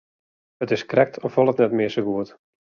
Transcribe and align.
It 0.65 0.71
is 0.77 0.85
krekt 0.91 1.21
as 1.25 1.33
wol 1.35 1.51
it 1.53 1.61
net 1.61 1.75
mear 1.77 1.91
sa 1.93 2.01
goed. 2.07 2.29